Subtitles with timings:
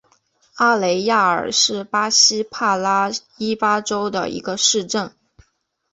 [0.55, 5.13] 阿雷亚尔是巴西帕拉伊巴州的一个市镇。